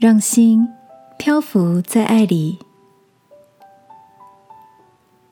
[0.00, 0.66] 让心
[1.18, 2.58] 漂浮在爱里。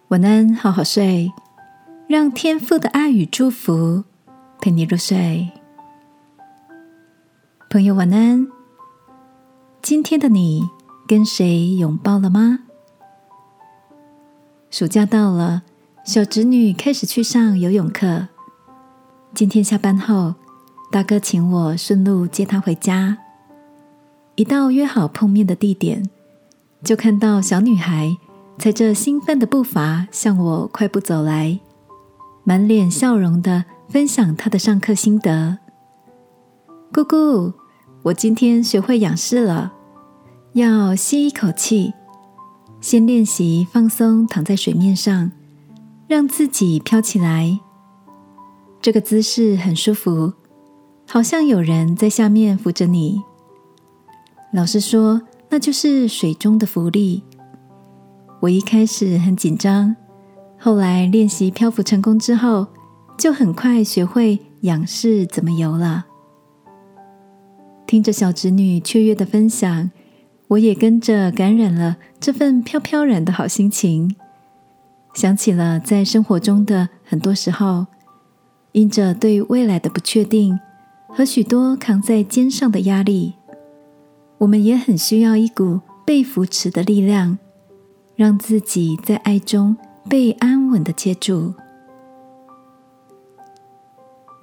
[0.08, 1.32] 晚安，好好睡，
[2.06, 4.04] 让天父的爱与祝福
[4.60, 5.48] 陪你入睡。
[7.70, 8.46] 朋友，晚安。
[9.80, 10.68] 今天的你
[11.06, 12.58] 跟谁拥抱了吗？
[14.68, 15.62] 暑假到了，
[16.04, 18.28] 小侄女开始去上游泳课。
[19.32, 20.34] 今天下班后，
[20.92, 23.16] 大哥请我顺路接她回家。
[24.38, 26.08] 一到约好碰面的地点，
[26.84, 28.16] 就看到小女孩
[28.56, 31.58] 踩着兴奋的步伐向我快步走来，
[32.44, 35.58] 满脸笑容的分享她的上课心得。
[36.92, 37.52] 姑姑，
[38.04, 39.72] 我今天学会仰视了，
[40.52, 41.92] 要吸一口气，
[42.80, 45.32] 先练习放松躺在水面上，
[46.06, 47.58] 让自己飘起来。
[48.80, 50.32] 这个姿势很舒服，
[51.08, 53.20] 好像有人在下面扶着你。
[54.52, 57.22] 老师说，那就是水中的浮力。
[58.40, 59.94] 我一开始很紧张，
[60.58, 62.66] 后来练习漂浮成功之后，
[63.18, 66.06] 就很快学会仰视怎么游了。
[67.86, 69.90] 听着小侄女雀跃的分享，
[70.48, 74.16] 我也跟着感染了这份飘飘然的好心情。
[75.14, 77.86] 想起了在生活中的很多时候，
[78.72, 80.58] 因着对未来的不确定
[81.08, 83.34] 和许多扛在肩上的压力。
[84.38, 87.38] 我们也很需要一股被扶持的力量，
[88.14, 89.76] 让自己在爱中
[90.08, 91.52] 被安稳的接住。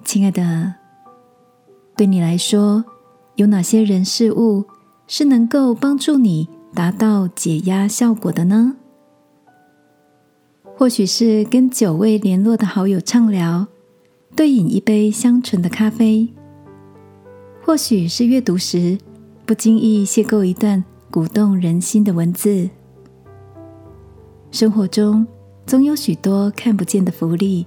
[0.04, 0.74] 亲爱的，
[1.96, 2.84] 对你来说，
[3.36, 4.64] 有哪些人事物
[5.06, 8.76] 是能够帮助你达到解压效果的呢？
[10.76, 13.66] 或许是跟久未联络的好友畅聊，
[14.36, 16.28] 对饮一杯香醇的咖啡；
[17.64, 18.98] 或许是阅读时。
[19.46, 22.68] 不经意邂逅一段鼓动人心的文字，
[24.50, 25.24] 生活中
[25.64, 27.64] 总有许多看不见的福利，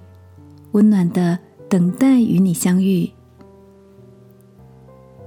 [0.74, 1.40] 温暖的
[1.70, 3.10] 等待与你相遇。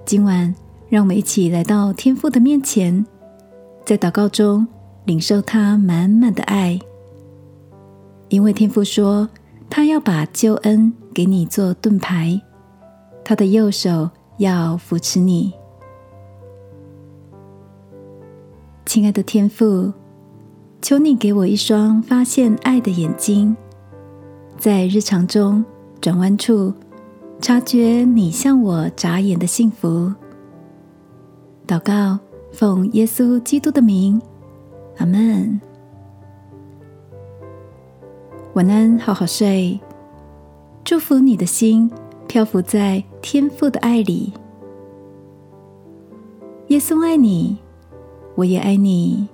[0.05, 0.55] 今晚，
[0.91, 3.07] 让我们一起来到天父的面前，
[3.87, 4.67] 在祷告中
[5.07, 6.79] 领受他满满的爱，
[8.29, 9.27] 因为天父说，
[9.71, 12.39] 他要把救恩给你做盾牌，
[13.25, 15.51] 他的右手要扶持你。
[18.93, 19.91] 亲爱的天父，
[20.83, 23.57] 求你给我一双发现爱的眼睛，
[24.59, 25.65] 在日常中
[25.99, 26.71] 转弯处
[27.41, 30.13] 察觉你向我眨眼的幸福。
[31.67, 32.19] 祷告，
[32.53, 34.21] 奉耶稣基督的名，
[34.99, 35.59] 阿门。
[38.53, 39.81] 晚安，好好睡。
[40.85, 41.91] 祝福你的心
[42.29, 44.35] 漂浮在天父的爱里。
[46.67, 47.62] 耶稣爱你。
[48.35, 49.29] 我也爱你。